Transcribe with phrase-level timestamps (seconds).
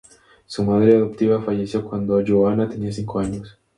[0.47, 3.59] Su madre adoptiva falleció cuando Joanna tenía cinco años.